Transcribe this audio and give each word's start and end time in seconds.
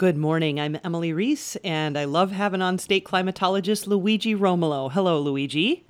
Good 0.00 0.16
morning. 0.16 0.58
I'm 0.58 0.78
Emily 0.82 1.12
Reese, 1.12 1.56
and 1.56 1.98
I 1.98 2.06
love 2.06 2.30
having 2.32 2.62
on 2.62 2.78
state 2.78 3.04
climatologist 3.04 3.86
Luigi 3.86 4.34
Romolo. 4.34 4.88
Hello, 4.88 5.20
Luigi. 5.20 5.84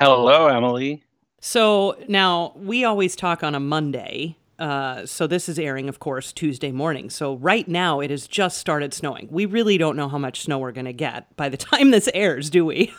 Hello, 0.00 0.48
Emily. 0.48 1.04
So 1.38 1.96
now 2.08 2.52
we 2.56 2.82
always 2.82 3.14
talk 3.14 3.44
on 3.44 3.54
a 3.54 3.60
Monday. 3.60 4.36
Uh, 4.58 5.06
so 5.06 5.28
this 5.28 5.48
is 5.48 5.56
airing, 5.56 5.88
of 5.88 6.00
course, 6.00 6.32
Tuesday 6.32 6.72
morning. 6.72 7.08
So 7.10 7.36
right 7.36 7.68
now 7.68 8.00
it 8.00 8.10
has 8.10 8.26
just 8.26 8.58
started 8.58 8.92
snowing. 8.92 9.28
We 9.30 9.46
really 9.46 9.78
don't 9.78 9.94
know 9.96 10.08
how 10.08 10.18
much 10.18 10.40
snow 10.40 10.58
we're 10.58 10.72
going 10.72 10.86
to 10.86 10.92
get 10.92 11.36
by 11.36 11.48
the 11.48 11.56
time 11.56 11.92
this 11.92 12.08
airs, 12.12 12.50
do 12.50 12.64
we? 12.64 12.92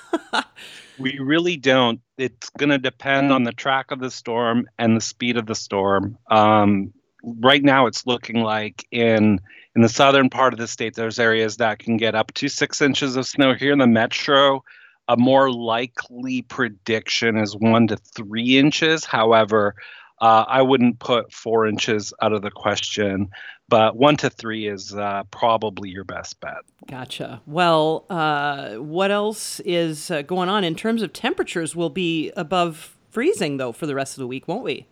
we 0.97 1.19
really 1.19 1.57
don't. 1.57 1.99
It's 2.17 2.49
going 2.51 2.69
to 2.69 2.77
depend 2.77 3.33
on 3.33 3.43
the 3.43 3.51
track 3.51 3.91
of 3.91 3.99
the 3.99 4.09
storm 4.09 4.69
and 4.79 4.95
the 4.95 5.01
speed 5.01 5.35
of 5.35 5.47
the 5.47 5.55
storm. 5.55 6.17
Um, 6.31 6.93
right 7.25 7.61
now, 7.61 7.87
it's 7.87 8.07
looking 8.07 8.39
like 8.41 8.87
in 8.89 9.41
in 9.75 9.81
the 9.81 9.89
southern 9.89 10.29
part 10.29 10.53
of 10.53 10.59
the 10.59 10.67
state, 10.67 10.95
there's 10.95 11.19
areas 11.19 11.57
that 11.57 11.79
can 11.79 11.97
get 11.97 12.15
up 12.15 12.33
to 12.35 12.47
six 12.47 12.81
inches 12.81 13.15
of 13.15 13.27
snow. 13.27 13.53
Here 13.53 13.73
in 13.73 13.79
the 13.79 13.87
metro, 13.87 14.63
a 15.07 15.17
more 15.17 15.51
likely 15.51 16.41
prediction 16.43 17.37
is 17.37 17.55
one 17.55 17.87
to 17.87 17.97
three 17.97 18.57
inches. 18.57 19.03
However, 19.03 19.75
uh, 20.21 20.45
I 20.47 20.61
wouldn't 20.61 20.99
put 20.99 21.33
four 21.33 21.67
inches 21.67 22.13
out 22.21 22.31
of 22.31 22.41
the 22.41 22.51
question, 22.51 23.29
but 23.67 23.97
one 23.97 24.15
to 24.17 24.29
three 24.29 24.67
is 24.67 24.95
uh, 24.95 25.23
probably 25.29 25.89
your 25.89 26.05
best 26.05 26.39
bet. 26.39 26.59
Gotcha. 26.87 27.41
Well, 27.45 28.05
uh, 28.09 28.75
what 28.75 29.11
else 29.11 29.59
is 29.61 30.09
uh, 30.09 30.21
going 30.21 30.47
on 30.47 30.63
in 30.63 30.75
terms 30.75 31.01
of 31.01 31.11
temperatures? 31.11 31.75
Will 31.75 31.89
be 31.89 32.31
above 32.37 32.95
freezing 33.11 33.57
though 33.57 33.73
for 33.73 33.85
the 33.87 33.95
rest 33.95 34.13
of 34.13 34.21
the 34.21 34.27
week, 34.27 34.47
won't 34.47 34.63
we? 34.63 34.87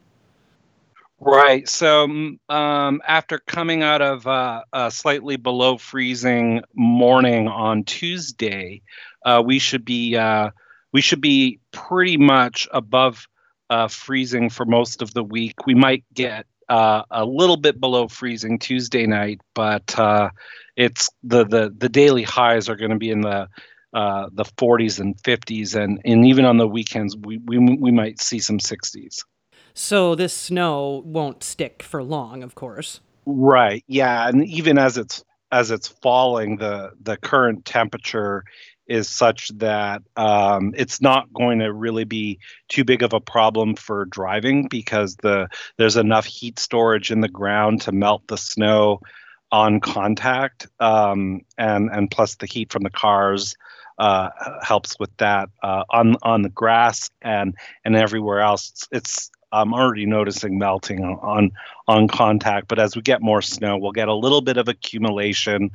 Right. 1.20 1.68
So 1.70 2.04
um, 2.50 3.02
after 3.08 3.40
coming 3.40 3.82
out 3.82 4.02
of 4.02 4.28
uh, 4.28 4.64
a 4.74 4.92
slightly 4.92 5.38
below 5.38 5.78
freezing 5.78 6.62
morning 6.76 7.48
on 7.48 7.86
Tuesday, 7.86 8.82
uh, 9.26 9.42
we 9.46 9.60
should 9.60 9.86
be 9.86 10.18
uh, 10.18 10.50
we 10.92 11.02
should 11.02 11.22
be 11.22 11.60
pretty 11.72 12.18
much 12.18 12.68
above 12.74 13.26
uh, 13.70 13.88
freezing 13.88 14.50
for 14.50 14.66
most 14.66 15.02
of 15.02 15.14
the 15.14 15.24
week. 15.24 15.66
We 15.66 15.76
might 15.76 16.04
get 16.14 16.46
uh, 16.68 17.04
a 17.10 17.24
little 17.26 17.58
bit 17.58 17.80
below 17.80 18.10
freezing 18.10 18.60
Tuesday 18.60 19.08
night, 19.08 19.40
but 19.56 19.98
uh, 19.98 20.30
it's 20.76 21.10
the, 21.24 21.46
the 21.46 21.74
the 21.76 21.90
daily 21.90 22.24
highs 22.24 22.68
are 22.68 22.76
going 22.76 22.92
to 22.92 22.98
be 22.98 23.12
in 23.12 23.22
the 23.22 23.48
the 23.94 24.46
40s 24.58 25.00
and 25.00 25.16
50s, 25.24 25.76
and 25.76 26.02
and 26.04 26.26
even 26.28 26.44
on 26.44 26.58
the 26.58 26.68
weekends 26.68 27.16
we 27.16 27.38
we 27.38 27.60
we 27.60 27.92
might 27.92 28.20
see 28.22 28.40
some 28.40 28.60
60s. 28.60 29.24
So 29.74 30.16
this 30.16 30.34
snow 30.34 31.02
won't 31.06 31.44
stick 31.44 31.82
for 31.84 32.04
long, 32.04 32.44
of 32.44 32.56
course. 32.56 33.00
Right. 33.26 33.84
Yeah, 33.88 34.28
and 34.28 34.46
even 34.46 34.78
as 34.78 34.98
it's 34.98 35.24
as 35.52 35.72
it's 35.72 35.88
falling, 35.88 36.58
the 36.58 36.92
the 37.02 37.18
current 37.18 37.66
temperature 37.66 38.44
is 38.88 39.08
such 39.08 39.48
that 39.58 40.02
um, 40.18 40.74
it's 40.76 41.02
not 41.02 41.32
going 41.34 41.60
to 41.60 41.72
really 41.72 42.04
be 42.04 42.40
too 42.68 42.84
big 42.84 43.02
of 43.02 43.14
a 43.14 43.20
problem 43.20 43.76
for 43.76 44.06
driving 44.06 44.68
because 44.68 45.16
the 45.18 45.48
there's 45.78 45.96
enough 45.96 46.26
heat 46.26 46.60
storage 46.60 47.12
in 47.12 47.22
the 47.22 47.30
ground 47.30 47.82
to 47.82 47.92
melt 47.92 48.28
the 48.28 48.38
snow 48.38 49.00
on 49.52 49.80
contact, 49.80 50.68
um, 50.80 51.42
and 51.58 51.90
and 51.92 52.12
plus 52.12 52.36
the 52.36 52.46
heat 52.48 52.72
from 52.72 52.84
the 52.84 52.90
cars 52.90 53.56
uh, 53.98 54.30
helps 54.62 55.00
with 55.00 55.16
that 55.18 55.50
uh, 55.62 55.84
on 55.90 56.18
on 56.24 56.42
the 56.42 56.50
grass 56.50 57.10
and 57.22 57.56
and 57.86 57.96
everywhere 57.96 58.42
else. 58.42 58.88
It's, 58.92 59.30
I'm 59.54 59.74
already 59.74 60.06
noticing 60.06 60.58
melting 60.58 61.04
on 61.04 61.52
on 61.88 62.08
contact, 62.08 62.68
but 62.68 62.80
as 62.80 62.96
we 62.96 63.02
get 63.02 63.22
more 63.22 63.42
snow, 63.42 63.78
we'll 63.78 63.92
get 63.92 64.08
a 64.08 64.16
little 64.16 64.42
bit 64.42 64.58
of 64.58 64.68
accumulation 64.68 65.72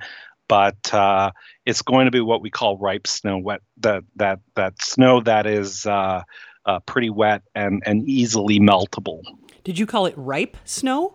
but 0.48 0.92
uh, 0.92 1.30
it's 1.66 1.82
going 1.82 2.06
to 2.06 2.10
be 2.10 2.20
what 2.20 2.40
we 2.40 2.50
call 2.50 2.78
ripe 2.78 3.06
snow, 3.06 3.38
wet 3.38 3.60
that 3.78 4.02
that 4.16 4.40
that 4.56 4.82
snow 4.82 5.20
that 5.20 5.46
is 5.46 5.86
uh, 5.86 6.22
uh, 6.64 6.80
pretty 6.80 7.10
wet 7.10 7.42
and 7.54 7.82
and 7.86 8.08
easily 8.08 8.58
meltable. 8.58 9.22
Did 9.62 9.78
you 9.78 9.86
call 9.86 10.06
it 10.06 10.14
ripe 10.16 10.56
snow? 10.64 11.14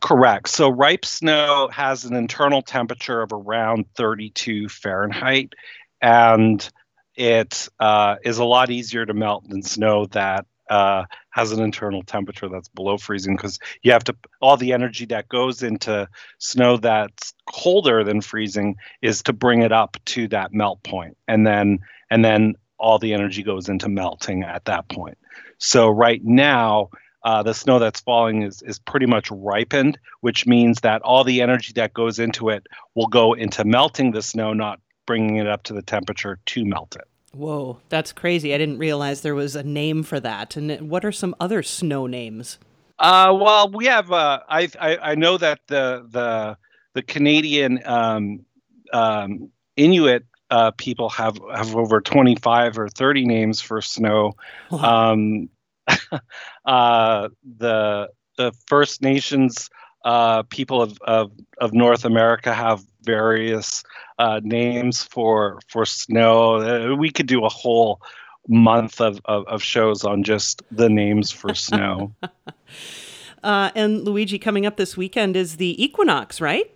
Correct. 0.00 0.48
So 0.48 0.68
ripe 0.68 1.04
snow 1.04 1.68
has 1.72 2.04
an 2.04 2.14
internal 2.14 2.62
temperature 2.62 3.20
of 3.20 3.32
around 3.32 3.84
32 3.94 4.68
Fahrenheit, 4.68 5.54
and 6.00 6.68
it 7.16 7.68
uh, 7.80 8.16
is 8.24 8.38
a 8.38 8.44
lot 8.44 8.70
easier 8.70 9.04
to 9.04 9.12
melt 9.12 9.48
than 9.48 9.62
snow 9.62 10.06
that 10.06 10.46
uh, 10.70 11.04
has 11.30 11.52
an 11.52 11.60
internal 11.60 12.02
temperature 12.02 12.48
that's 12.48 12.68
below 12.68 12.98
freezing 12.98 13.36
because 13.36 13.58
you 13.82 13.92
have 13.92 14.04
to 14.04 14.16
all 14.40 14.56
the 14.56 14.72
energy 14.72 15.06
that 15.06 15.28
goes 15.28 15.62
into 15.62 16.08
snow 16.38 16.76
that's 16.76 17.34
colder 17.46 18.04
than 18.04 18.20
freezing 18.20 18.76
is 19.02 19.22
to 19.22 19.32
bring 19.32 19.62
it 19.62 19.72
up 19.72 19.96
to 20.04 20.28
that 20.28 20.52
melt 20.52 20.82
point 20.82 21.16
and 21.26 21.46
then 21.46 21.78
and 22.10 22.24
then 22.24 22.54
all 22.78 22.98
the 22.98 23.12
energy 23.12 23.42
goes 23.42 23.68
into 23.68 23.88
melting 23.88 24.44
at 24.44 24.64
that 24.66 24.88
point. 24.88 25.18
So 25.58 25.88
right 25.88 26.24
now 26.24 26.90
uh, 27.24 27.42
the 27.42 27.52
snow 27.52 27.80
that's 27.80 28.00
falling 28.00 28.42
is, 28.42 28.62
is 28.62 28.78
pretty 28.78 29.06
much 29.06 29.30
ripened 29.30 29.98
which 30.20 30.46
means 30.46 30.80
that 30.80 31.02
all 31.02 31.24
the 31.24 31.42
energy 31.42 31.72
that 31.74 31.92
goes 31.92 32.18
into 32.18 32.48
it 32.50 32.66
will 32.94 33.08
go 33.08 33.32
into 33.32 33.64
melting 33.64 34.12
the 34.12 34.22
snow 34.22 34.52
not 34.52 34.80
bringing 35.06 35.36
it 35.36 35.46
up 35.46 35.64
to 35.64 35.72
the 35.72 35.82
temperature 35.82 36.38
to 36.46 36.64
melt 36.64 36.94
it 36.94 37.08
Whoa, 37.32 37.78
that's 37.88 38.12
crazy. 38.12 38.54
I 38.54 38.58
didn't 38.58 38.78
realize 38.78 39.20
there 39.20 39.34
was 39.34 39.54
a 39.54 39.62
name 39.62 40.02
for 40.02 40.18
that. 40.20 40.56
And 40.56 40.90
what 40.90 41.04
are 41.04 41.12
some 41.12 41.34
other 41.38 41.62
snow 41.62 42.06
names? 42.06 42.58
Uh, 42.98 43.36
well, 43.38 43.70
we 43.70 43.86
have. 43.86 44.10
Uh, 44.10 44.40
I, 44.48 44.68
I, 44.80 44.96
I 44.96 45.14
know 45.14 45.38
that 45.38 45.60
the 45.68 46.06
the 46.10 46.56
the 46.94 47.02
Canadian 47.02 47.80
um, 47.84 48.44
um, 48.92 49.50
Inuit 49.76 50.24
uh, 50.50 50.72
people 50.72 51.08
have 51.10 51.38
have 51.54 51.76
over 51.76 52.00
twenty 52.00 52.34
five 52.34 52.78
or 52.78 52.88
thirty 52.88 53.24
names 53.24 53.60
for 53.60 53.80
snow. 53.82 54.32
Wow. 54.70 55.12
Um, 55.12 55.48
uh, 56.64 57.28
the 57.58 58.08
the 58.36 58.52
First 58.66 59.02
Nations 59.02 59.70
uh, 60.08 60.42
people 60.44 60.80
of, 60.80 60.98
of 61.02 61.30
of 61.58 61.74
North 61.74 62.06
America 62.06 62.54
have 62.54 62.82
various 63.02 63.84
uh, 64.18 64.40
names 64.42 65.04
for 65.04 65.60
for 65.68 65.84
snow. 65.84 66.54
Uh, 66.54 66.96
we 66.96 67.10
could 67.10 67.26
do 67.26 67.44
a 67.44 67.50
whole 67.50 68.00
month 68.48 69.02
of, 69.02 69.20
of, 69.26 69.46
of 69.46 69.62
shows 69.62 70.04
on 70.04 70.22
just 70.22 70.62
the 70.70 70.88
names 70.88 71.30
for 71.30 71.54
snow. 71.54 72.14
uh, 73.42 73.70
and 73.74 74.02
Luigi, 74.06 74.38
coming 74.38 74.64
up 74.64 74.78
this 74.78 74.96
weekend 74.96 75.36
is 75.36 75.58
the 75.58 75.84
equinox, 75.84 76.40
right? 76.40 76.74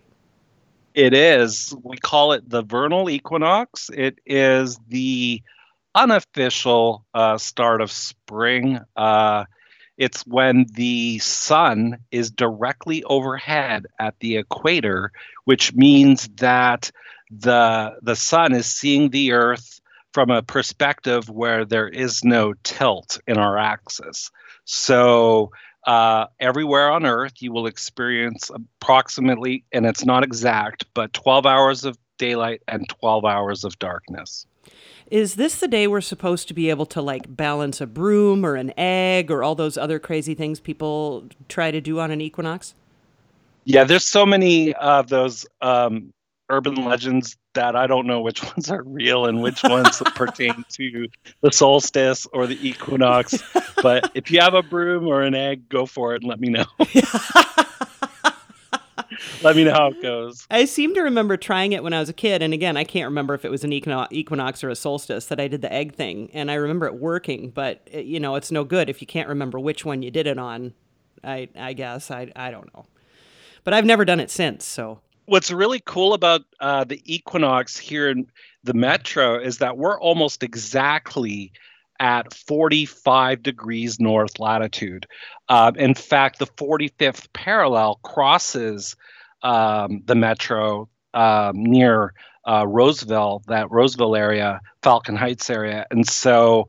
It 0.93 1.15
is. 1.15 1.75
We 1.81 1.97
call 1.97 2.33
it 2.33 2.47
the 2.47 2.61
vernal 2.61 3.09
equinox. 3.09 3.89
It 3.91 4.19
is 4.27 4.77
the 4.89 5.41
unofficial 5.95 7.03
uh, 7.15 7.39
start 7.39 7.81
of 7.81 7.91
spring. 7.91 8.79
It's 9.97 10.25
when 10.25 10.65
the 10.73 11.19
sun 11.19 11.99
is 12.11 12.31
directly 12.31 13.03
overhead 13.03 13.85
at 13.99 14.19
the 14.19 14.37
equator, 14.37 15.11
which 15.45 15.73
means 15.73 16.27
that 16.37 16.91
the 17.29 17.97
the 18.01 18.15
sun 18.15 18.53
is 18.53 18.65
seeing 18.65 19.09
the 19.09 19.33
earth 19.33 19.81
from 20.13 20.29
a 20.29 20.43
perspective 20.43 21.29
where 21.29 21.65
there 21.65 21.87
is 21.87 22.23
no 22.23 22.53
tilt 22.63 23.19
in 23.27 23.37
our 23.37 23.57
axis. 23.57 24.31
So 24.65 25.51
uh, 25.85 26.27
everywhere 26.39 26.91
on 26.91 27.05
Earth, 27.05 27.41
you 27.41 27.51
will 27.51 27.65
experience 27.65 28.51
approximately, 28.53 29.65
and 29.71 29.85
it's 29.85 30.05
not 30.05 30.23
exact, 30.23 30.85
but 30.93 31.13
12 31.13 31.45
hours 31.45 31.83
of 31.83 31.97
daylight 32.17 32.61
and 32.67 32.87
12 32.87 33.25
hours 33.25 33.63
of 33.63 33.77
darkness. 33.79 34.45
Is 35.11 35.35
this 35.35 35.59
the 35.59 35.67
day 35.67 35.87
we're 35.87 36.01
supposed 36.01 36.47
to 36.47 36.53
be 36.53 36.69
able 36.69 36.85
to 36.87 37.01
like 37.01 37.35
balance 37.35 37.81
a 37.81 37.87
broom 37.87 38.45
or 38.45 38.55
an 38.55 38.73
egg 38.77 39.29
or 39.29 39.43
all 39.43 39.55
those 39.55 39.77
other 39.77 39.99
crazy 39.99 40.33
things 40.33 40.59
people 40.59 41.25
try 41.49 41.71
to 41.71 41.81
do 41.81 41.99
on 41.99 42.09
an 42.11 42.21
equinox? 42.21 42.73
Yeah, 43.65 43.83
there's 43.83 44.07
so 44.07 44.25
many 44.25 44.73
of 44.73 45.09
those 45.09 45.45
um, 45.61 46.11
urban 46.49 46.75
legends 46.75 47.37
that 47.53 47.75
I 47.75 47.87
don't 47.87 48.07
know 48.07 48.21
which 48.21 48.43
ones 48.55 48.69
are 48.69 48.83
real 48.83 49.25
and 49.25 49.41
which 49.41 49.63
ones 49.63 50.01
pertain 50.15 50.65
to 50.69 51.07
the 51.41 51.51
solstice 51.51 52.25
or 52.33 52.47
the 52.47 52.67
equinox. 52.67 53.37
But 53.81 54.11
if 54.15 54.31
you 54.31 54.39
have 54.39 54.53
a 54.53 54.63
broom 54.63 55.07
or 55.07 55.21
an 55.21 55.35
egg, 55.35 55.69
go 55.69 55.85
for 55.85 56.15
it 56.15 56.21
and 56.23 56.29
let 56.29 56.39
me 56.39 56.49
know. 56.49 56.65
Let 59.43 59.55
me 59.55 59.63
know 59.63 59.73
how 59.73 59.87
it 59.87 60.01
goes. 60.01 60.45
I 60.49 60.65
seem 60.65 60.93
to 60.95 61.01
remember 61.01 61.37
trying 61.37 61.73
it 61.73 61.83
when 61.83 61.93
I 61.93 61.99
was 61.99 62.09
a 62.09 62.13
kid, 62.13 62.41
and 62.41 62.53
again, 62.53 62.77
I 62.77 62.83
can't 62.83 63.05
remember 63.05 63.33
if 63.33 63.45
it 63.45 63.51
was 63.51 63.63
an 63.63 63.73
equinox 63.73 64.63
or 64.63 64.69
a 64.69 64.75
solstice 64.75 65.25
that 65.27 65.39
I 65.39 65.47
did 65.47 65.61
the 65.61 65.71
egg 65.71 65.93
thing, 65.93 66.29
and 66.33 66.49
I 66.49 66.55
remember 66.55 66.85
it 66.85 66.95
working. 66.95 67.49
But 67.49 67.81
it, 67.85 67.97
uh, 67.97 68.01
you 68.01 68.19
know, 68.19 68.35
it's 68.35 68.51
no 68.51 68.63
good 68.63 68.89
if 68.89 69.01
you 69.01 69.07
can't 69.07 69.29
remember 69.29 69.59
which 69.59 69.85
one 69.85 70.01
you 70.01 70.11
did 70.11 70.27
it 70.27 70.37
on. 70.37 70.73
I 71.23 71.49
I 71.57 71.73
guess 71.73 72.11
I 72.11 72.31
I 72.35 72.51
don't 72.51 72.73
know, 72.73 72.85
but 73.63 73.73
I've 73.73 73.85
never 73.85 74.05
done 74.05 74.19
it 74.19 74.29
since. 74.29 74.65
So 74.65 74.99
what's 75.25 75.51
really 75.51 75.81
cool 75.85 76.13
about 76.13 76.41
uh, 76.59 76.83
the 76.83 77.01
equinox 77.05 77.77
here 77.77 78.09
in 78.09 78.27
the 78.63 78.73
metro 78.73 79.39
is 79.39 79.59
that 79.59 79.77
we're 79.77 79.99
almost 79.99 80.43
exactly 80.43 81.51
at 81.99 82.33
45 82.33 83.43
degrees 83.43 83.99
north 83.99 84.39
latitude. 84.39 85.07
Uh, 85.47 85.71
in 85.75 85.93
fact, 85.93 86.39
the 86.39 86.47
45th 86.47 87.31
parallel 87.33 87.99
crosses 88.03 88.95
um, 89.43 90.01
the 90.05 90.15
metro 90.15 90.89
um, 91.13 91.63
near 91.63 92.13
uh, 92.47 92.65
Roseville, 92.67 93.43
that 93.47 93.71
Roseville 93.71 94.15
area, 94.15 94.59
Falcon 94.81 95.15
Heights 95.15 95.49
area, 95.49 95.85
and 95.91 96.07
so 96.07 96.67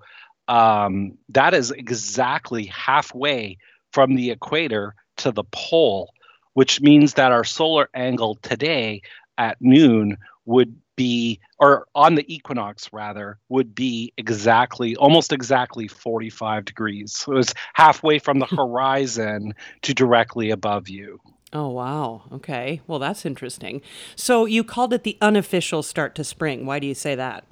um, 0.49 1.17
that 1.31 1.55
is 1.55 1.71
exactly 1.71 2.67
halfway 2.67 3.57
from 3.93 4.15
the 4.15 4.31
equator 4.31 4.95
to 5.19 5.31
the 5.31 5.45
pole, 5.53 6.13
which 6.55 6.81
means 6.81 7.15
that 7.15 7.33
our 7.33 7.45
solar 7.45 7.89
angle 7.95 8.37
today 8.37 9.03
at 9.39 9.57
noon 9.61 10.17
would 10.45 10.77
be, 10.97 11.41
or 11.59 11.87
on 11.95 12.15
the 12.15 12.33
equinox 12.33 12.93
rather, 12.93 13.39
would 13.49 13.75
be 13.75 14.13
exactly, 14.17 14.95
almost 14.97 15.33
exactly 15.33 15.89
45 15.89 16.65
degrees. 16.65 17.13
So 17.17 17.37
it's 17.37 17.55
halfway 17.73 18.19
from 18.19 18.39
the 18.39 18.47
horizon 18.47 19.55
to 19.83 19.95
directly 19.95 20.51
above 20.51 20.89
you. 20.89 21.21
Oh, 21.55 21.69
wow. 21.69 22.23
Okay. 22.33 22.81
Well, 22.89 22.99
that's 22.99 23.25
interesting. 23.25 23.81
So 24.17 24.45
you 24.45 24.65
called 24.65 24.93
it 24.93 25.05
the 25.05 25.17
unofficial 25.21 25.85
start 25.85 26.17
to 26.17 26.25
spring. 26.25 26.67
Why 26.67 26.81
do 26.81 26.87
you 26.89 26.95
say 26.95 27.15
that? 27.15 27.45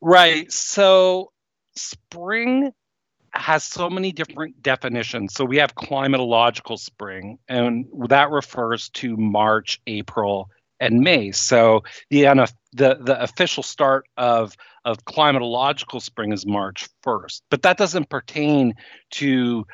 Right. 0.00 0.50
So 0.50 1.32
spring 1.74 2.72
has 3.34 3.64
so 3.64 3.90
many 3.90 4.12
different 4.12 4.62
definitions. 4.62 5.34
So 5.34 5.44
we 5.44 5.56
have 5.56 5.74
climatological 5.74 6.78
spring, 6.78 7.38
and 7.48 7.86
that 8.08 8.30
refers 8.30 8.90
to 8.90 9.16
March, 9.16 9.80
April, 9.86 10.48
and 10.80 11.00
May. 11.00 11.32
So 11.32 11.82
the 12.10 12.24
the 12.74 12.98
the 13.00 13.20
official 13.22 13.62
start 13.62 14.06
of 14.16 14.56
of 14.84 15.04
climatological 15.04 16.02
spring 16.02 16.32
is 16.32 16.44
March 16.44 16.88
1st, 17.04 17.42
but 17.50 17.62
that 17.62 17.78
doesn't 17.78 18.10
pertain 18.10 18.74
to 19.12 19.64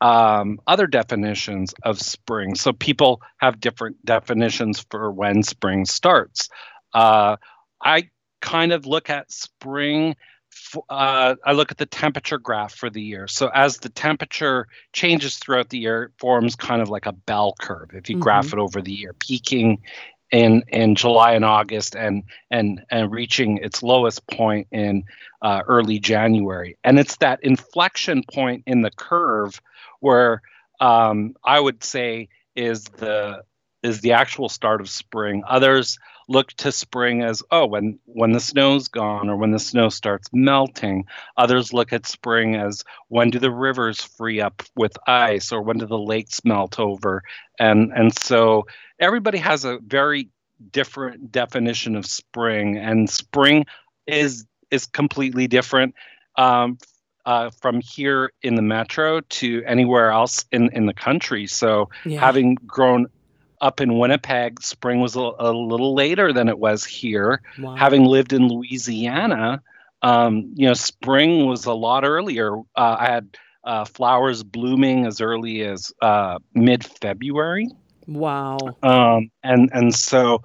um, 0.00 0.60
other 0.66 0.86
definitions 0.86 1.74
of 1.82 2.00
spring. 2.00 2.54
So 2.54 2.72
people 2.72 3.20
have 3.38 3.60
different 3.60 4.04
definitions 4.04 4.84
for 4.90 5.10
when 5.10 5.42
spring 5.42 5.84
starts. 5.86 6.48
Uh, 6.92 7.36
I 7.82 8.10
kind 8.40 8.72
of 8.72 8.86
look 8.86 9.10
at 9.10 9.32
spring 9.32 10.14
uh, 10.88 11.36
I 11.44 11.52
look 11.52 11.70
at 11.70 11.78
the 11.78 11.86
temperature 11.86 12.38
graph 12.38 12.74
for 12.74 12.90
the 12.90 13.02
year. 13.02 13.26
So 13.28 13.48
as 13.54 13.78
the 13.78 13.88
temperature 13.88 14.66
changes 14.92 15.36
throughout 15.36 15.68
the 15.70 15.78
year, 15.78 16.04
it 16.04 16.12
forms 16.18 16.56
kind 16.56 16.82
of 16.82 16.88
like 16.88 17.06
a 17.06 17.12
bell 17.12 17.54
curve. 17.60 17.90
If 17.92 18.08
you 18.08 18.16
mm-hmm. 18.16 18.22
graph 18.22 18.52
it 18.52 18.58
over 18.58 18.80
the 18.80 18.92
year, 18.92 19.12
peaking 19.12 19.82
in 20.30 20.62
in 20.68 20.94
July 20.94 21.32
and 21.32 21.44
August, 21.44 21.96
and 21.96 22.24
and 22.50 22.82
and 22.90 23.10
reaching 23.10 23.58
its 23.58 23.82
lowest 23.82 24.26
point 24.26 24.68
in 24.70 25.04
uh, 25.42 25.62
early 25.66 25.98
January. 25.98 26.76
And 26.84 26.98
it's 26.98 27.16
that 27.18 27.40
inflection 27.42 28.22
point 28.30 28.64
in 28.66 28.82
the 28.82 28.90
curve 28.90 29.60
where 30.00 30.42
um, 30.80 31.34
I 31.44 31.58
would 31.58 31.82
say 31.82 32.28
is 32.54 32.84
the 32.84 33.42
is 33.82 34.00
the 34.00 34.12
actual 34.12 34.48
start 34.48 34.80
of 34.80 34.90
spring. 34.90 35.44
Others 35.48 35.98
look 36.28 36.52
to 36.52 36.70
spring 36.70 37.22
as 37.22 37.42
oh 37.50 37.66
when 37.66 37.98
when 38.04 38.32
the 38.32 38.40
snow's 38.40 38.88
gone 38.88 39.28
or 39.30 39.36
when 39.36 39.50
the 39.50 39.58
snow 39.58 39.88
starts 39.88 40.28
melting. 40.32 41.04
Others 41.36 41.72
look 41.72 41.92
at 41.92 42.06
spring 42.06 42.56
as 42.56 42.84
when 43.08 43.30
do 43.30 43.38
the 43.38 43.50
rivers 43.50 44.00
free 44.00 44.40
up 44.40 44.62
with 44.76 44.96
ice 45.06 45.52
or 45.52 45.62
when 45.62 45.78
do 45.78 45.86
the 45.86 45.98
lakes 45.98 46.44
melt 46.44 46.78
over? 46.78 47.22
And 47.58 47.92
and 47.92 48.16
so 48.16 48.66
everybody 48.98 49.38
has 49.38 49.64
a 49.64 49.78
very 49.78 50.28
different 50.72 51.30
definition 51.30 51.94
of 51.94 52.04
spring 52.04 52.76
and 52.76 53.08
spring 53.08 53.66
is 54.06 54.44
is 54.70 54.86
completely 54.86 55.46
different. 55.46 55.94
Um, 56.36 56.78
uh, 57.28 57.50
from 57.50 57.82
here 57.82 58.32
in 58.40 58.54
the 58.54 58.62
metro 58.62 59.20
to 59.20 59.62
anywhere 59.66 60.10
else 60.10 60.46
in, 60.50 60.70
in 60.72 60.86
the 60.86 60.94
country. 60.94 61.46
So, 61.46 61.90
yeah. 62.06 62.20
having 62.20 62.54
grown 62.54 63.08
up 63.60 63.82
in 63.82 63.98
Winnipeg, 63.98 64.62
spring 64.62 65.00
was 65.00 65.14
a, 65.14 65.30
a 65.38 65.52
little 65.52 65.94
later 65.94 66.32
than 66.32 66.48
it 66.48 66.58
was 66.58 66.86
here. 66.86 67.42
Wow. 67.58 67.74
Having 67.74 68.06
lived 68.06 68.32
in 68.32 68.48
Louisiana, 68.48 69.60
um, 70.00 70.54
you 70.54 70.68
know, 70.68 70.72
spring 70.72 71.44
was 71.44 71.66
a 71.66 71.74
lot 71.74 72.06
earlier. 72.06 72.56
Uh, 72.74 72.96
I 72.98 73.10
had 73.10 73.36
uh, 73.62 73.84
flowers 73.84 74.42
blooming 74.42 75.04
as 75.04 75.20
early 75.20 75.60
as 75.64 75.92
uh, 76.00 76.38
mid 76.54 76.82
February. 76.82 77.68
Wow. 78.06 78.56
Um, 78.82 79.30
and 79.42 79.68
and 79.74 79.94
so, 79.94 80.44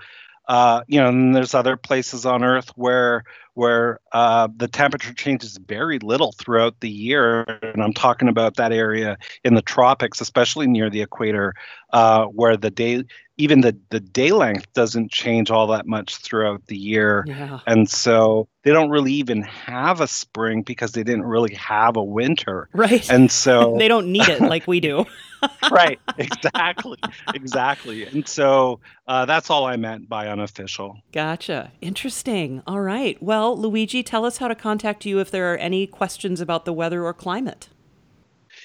uh, 0.49 0.81
you 0.87 0.99
know, 0.99 1.07
and 1.07 1.33
there's 1.33 1.53
other 1.53 1.77
places 1.77 2.25
on 2.25 2.43
Earth 2.43 2.71
where 2.75 3.23
where 3.53 3.99
uh, 4.11 4.47
the 4.55 4.67
temperature 4.67 5.13
changes 5.13 5.57
very 5.57 5.99
little 5.99 6.31
throughout 6.33 6.79
the 6.79 6.89
year. 6.89 7.43
And 7.61 7.83
I'm 7.83 7.93
talking 7.93 8.27
about 8.27 8.55
that 8.55 8.71
area 8.71 9.17
in 9.43 9.53
the 9.53 9.61
tropics, 9.61 10.21
especially 10.21 10.67
near 10.67 10.89
the 10.89 11.01
equator, 11.01 11.53
uh, 11.91 12.25
where 12.25 12.57
the 12.57 12.71
day, 12.71 13.03
even 13.37 13.61
the, 13.61 13.77
the 13.89 13.99
day 13.99 14.31
length 14.31 14.71
doesn't 14.73 15.11
change 15.11 15.51
all 15.51 15.67
that 15.67 15.85
much 15.85 16.17
throughout 16.17 16.65
the 16.67 16.77
year. 16.77 17.23
Yeah. 17.27 17.59
And 17.67 17.89
so 17.89 18.47
they 18.63 18.71
don't 18.71 18.89
really 18.89 19.13
even 19.13 19.43
have 19.43 20.01
a 20.01 20.07
spring 20.07 20.63
because 20.63 20.93
they 20.93 21.03
didn't 21.03 21.25
really 21.25 21.53
have 21.55 21.95
a 21.95 22.03
winter. 22.03 22.69
Right. 22.73 23.07
And 23.09 23.31
so 23.31 23.75
they 23.79 23.87
don't 23.87 24.11
need 24.11 24.27
it 24.29 24.41
like 24.41 24.67
we 24.67 24.79
do. 24.79 25.05
right. 25.71 25.99
Exactly. 26.17 26.97
Exactly. 27.33 28.05
And 28.05 28.27
so 28.27 28.79
uh, 29.07 29.25
that's 29.25 29.49
all 29.49 29.65
I 29.65 29.75
meant 29.75 30.07
by 30.07 30.27
unofficial. 30.27 30.97
Gotcha. 31.11 31.71
Interesting. 31.81 32.61
All 32.65 32.79
right. 32.79 33.21
Well, 33.43 33.57
Luigi, 33.57 34.03
tell 34.03 34.23
us 34.23 34.37
how 34.37 34.47
to 34.47 34.55
contact 34.55 35.05
you 35.05 35.19
if 35.19 35.29
there 35.29 35.51
are 35.53 35.57
any 35.57 35.85
questions 35.85 36.39
about 36.39 36.63
the 36.63 36.71
weather 36.71 37.03
or 37.03 37.13
climate. 37.13 37.67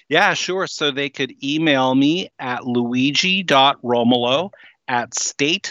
Yeah, 0.09 0.35
sure. 0.35 0.69
So 0.69 0.93
they 0.93 1.09
could 1.09 1.35
email 1.43 1.97
me 1.97 2.29
at 2.39 2.65
luigi.romolo 2.65 4.53
at 4.87 5.19
state.mn.us. 5.19 5.67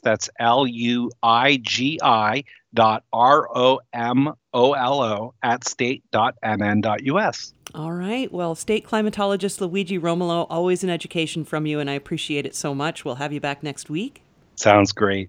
That's 0.00 0.30
L 0.40 0.66
U 0.66 1.10
I 1.22 1.58
G 1.58 2.00
I 2.02 2.44
dot 2.72 3.04
R 3.12 3.54
O 3.54 3.80
M 3.92 4.32
O 4.54 4.72
L 4.72 5.02
O 5.02 5.34
at 5.42 5.68
state.mn.us. 5.68 7.54
All 7.74 7.92
right. 7.92 8.32
Well, 8.32 8.54
state 8.54 8.86
climatologist 8.86 9.60
Luigi 9.60 9.98
Romolo, 9.98 10.46
always 10.48 10.82
an 10.82 10.88
education 10.88 11.44
from 11.44 11.66
you, 11.66 11.80
and 11.80 11.90
I 11.90 11.92
appreciate 11.92 12.46
it 12.46 12.54
so 12.54 12.74
much. 12.74 13.04
We'll 13.04 13.16
have 13.16 13.34
you 13.34 13.40
back 13.42 13.62
next 13.62 13.90
week. 13.90 14.22
Sounds 14.56 14.92
great. 14.92 15.28